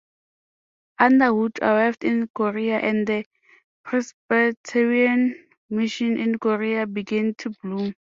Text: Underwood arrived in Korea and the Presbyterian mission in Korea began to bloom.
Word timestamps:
Underwood 0.97 1.59
arrived 1.61 2.03
in 2.03 2.27
Korea 2.33 2.79
and 2.79 3.05
the 3.05 3.23
Presbyterian 3.83 5.47
mission 5.69 6.17
in 6.19 6.39
Korea 6.39 6.87
began 6.87 7.35
to 7.35 7.51
bloom. 7.61 7.93